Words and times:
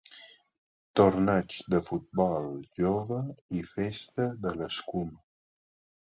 Torneig 0.99 1.51
de 1.73 1.81
futbol 1.89 2.47
jove 2.79 3.19
i 3.59 3.61
festa 3.73 4.25
de 4.47 4.55
l'escuma. 4.63 5.21